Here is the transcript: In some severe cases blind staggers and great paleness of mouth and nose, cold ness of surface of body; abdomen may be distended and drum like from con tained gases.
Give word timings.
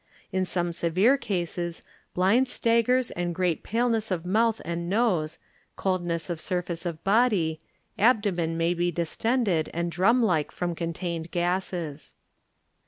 In 0.31 0.45
some 0.45 0.73
severe 0.73 1.15
cases 1.15 1.83
blind 2.15 2.47
staggers 2.47 3.11
and 3.11 3.35
great 3.35 3.61
paleness 3.61 4.09
of 4.09 4.25
mouth 4.25 4.59
and 4.65 4.89
nose, 4.89 5.37
cold 5.75 6.03
ness 6.03 6.27
of 6.27 6.41
surface 6.41 6.87
of 6.87 7.03
body; 7.03 7.61
abdomen 7.99 8.57
may 8.57 8.73
be 8.73 8.89
distended 8.91 9.69
and 9.75 9.91
drum 9.91 10.23
like 10.23 10.49
from 10.51 10.73
con 10.73 10.93
tained 10.93 11.29
gases. 11.29 12.15